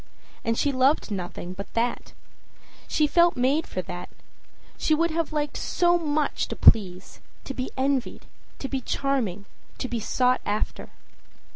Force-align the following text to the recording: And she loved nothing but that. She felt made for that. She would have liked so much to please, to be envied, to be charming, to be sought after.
And 0.43 0.57
she 0.57 0.71
loved 0.71 1.11
nothing 1.11 1.53
but 1.53 1.71
that. 1.75 2.13
She 2.87 3.05
felt 3.05 3.37
made 3.37 3.67
for 3.67 3.83
that. 3.83 4.09
She 4.75 4.95
would 4.95 5.11
have 5.11 5.31
liked 5.31 5.55
so 5.57 5.99
much 5.99 6.47
to 6.47 6.55
please, 6.55 7.19
to 7.43 7.53
be 7.53 7.69
envied, 7.77 8.25
to 8.57 8.67
be 8.67 8.81
charming, 8.81 9.45
to 9.77 9.87
be 9.87 9.99
sought 9.99 10.41
after. 10.43 10.89